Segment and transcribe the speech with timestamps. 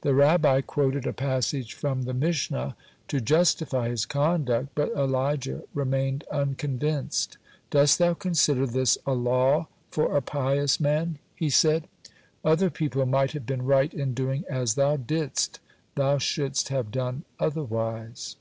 [0.00, 2.74] The Rabbi quoted a passage from the Mishnah
[3.08, 7.36] to justify his conduct, but Elijah remained unconvinced.
[7.68, 11.86] "Dost thou consider this a law for a pious man?" he said.
[12.42, 15.60] "Other people might have been right in doing as thou didst;
[15.96, 18.36] thou shouldst have done otherwise."